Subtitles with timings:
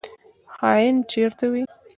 [0.53, 1.63] خاین چیرته وي؟